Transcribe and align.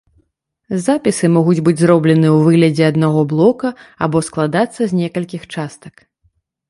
Запісы 0.85 1.25
могуць 1.35 1.61
быць 1.67 1.75
зробленыя 1.81 2.31
ў 2.37 2.47
выглядзе 2.47 2.83
аднаго 2.91 3.21
блока 3.35 3.67
або 4.07 4.17
складацца 4.29 4.81
з 4.93 5.01
некалькіх 5.03 5.41
частак. 5.55 5.95